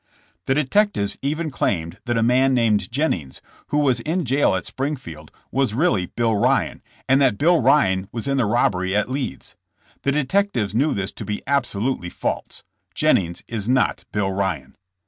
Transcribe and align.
The 0.47 0.55
detectives 0.55 1.19
even 1.21 1.51
claimed 1.51 1.99
that 2.05 2.17
a 2.17 2.23
man 2.23 2.55
named 2.55 2.91
Jennings, 2.91 3.39
who 3.67 3.77
was 3.77 3.99
in 3.99 4.25
jail 4.25 4.55
at 4.55 4.65
Springfield, 4.65 5.29
was 5.51 5.75
really 5.75 6.07
Bill 6.07 6.35
Ryan, 6.35 6.81
and 7.07 7.21
that 7.21 7.37
Bill 7.37 7.61
Ryan 7.61 8.07
was 8.11 8.27
in 8.27 8.37
the 8.37 8.47
robbery 8.47 8.95
at 8.95 9.11
Leeds. 9.11 9.55
The 10.01 10.11
detectives 10.11 10.73
knew 10.73 10.95
this 10.95 11.11
to 11.11 11.23
be 11.23 11.43
absolutely 11.45 12.09
false. 12.09 12.63
Jennings 12.95 13.43
is 13.47 13.69
not 13.69 14.05
Bill 14.11 14.31
Ryan. 14.31 14.73